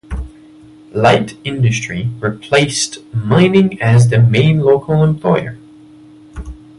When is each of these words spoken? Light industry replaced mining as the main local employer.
Light 0.93 1.37
industry 1.43 2.09
replaced 2.19 3.03
mining 3.13 3.79
as 3.79 4.07
the 4.09 4.17
main 4.19 4.61
local 4.61 5.03
employer. 5.03 5.59